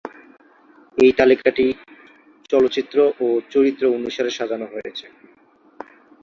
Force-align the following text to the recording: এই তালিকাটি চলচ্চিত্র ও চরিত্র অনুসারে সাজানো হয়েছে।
এই 0.97 1.11
তালিকাটি 1.19 1.65
চলচ্চিত্র 2.49 2.97
ও 3.19 3.39
চরিত্র 3.49 3.83
অনুসারে 3.97 4.31
সাজানো 4.37 4.65
হয়েছে। 4.73 5.05